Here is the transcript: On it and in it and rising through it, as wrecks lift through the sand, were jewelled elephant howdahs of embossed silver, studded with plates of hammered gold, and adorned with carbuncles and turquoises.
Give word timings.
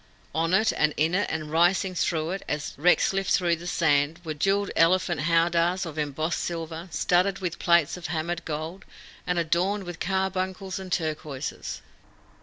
On 0.33 0.51
it 0.55 0.73
and 0.75 0.95
in 0.97 1.13
it 1.13 1.27
and 1.29 1.51
rising 1.51 1.93
through 1.93 2.31
it, 2.31 2.43
as 2.49 2.73
wrecks 2.75 3.13
lift 3.13 3.29
through 3.31 3.57
the 3.57 3.67
sand, 3.67 4.19
were 4.25 4.33
jewelled 4.33 4.71
elephant 4.75 5.21
howdahs 5.21 5.85
of 5.85 5.99
embossed 5.99 6.39
silver, 6.39 6.87
studded 6.89 7.37
with 7.37 7.59
plates 7.59 7.97
of 7.97 8.07
hammered 8.07 8.43
gold, 8.43 8.83
and 9.27 9.37
adorned 9.37 9.83
with 9.83 9.99
carbuncles 9.99 10.79
and 10.79 10.91
turquoises. 10.91 11.83